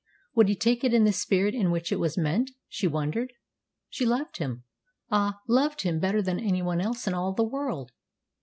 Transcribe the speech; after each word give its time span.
Would 0.33 0.47
he 0.49 0.55
take 0.55 0.83
it 0.83 0.95
in 0.95 1.03
the 1.03 1.13
spirit 1.13 1.53
in 1.53 1.69
which 1.69 1.91
it 1.91 1.99
was 1.99 2.17
meant, 2.17 2.49
she 2.67 2.87
wondered. 2.87 3.31
She 3.87 4.03
loved 4.03 4.37
him 4.37 4.63
ah, 5.11 5.41
loved 5.47 5.81
him 5.83 5.99
better 5.99 6.23
than 6.23 6.39
any 6.39 6.63
one 6.63 6.81
else 6.81 7.05
in 7.05 7.13
all 7.13 7.33
the 7.33 7.43
world! 7.47 7.91